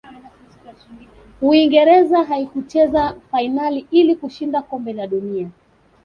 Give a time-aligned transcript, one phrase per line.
[1.41, 5.49] uingereza haikucheza fainali ili kushinda kombe la dunia